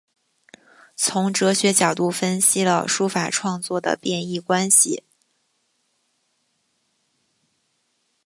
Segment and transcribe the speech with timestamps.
[0.95, 5.03] 从哲学角度分析了书法创作的变易关系。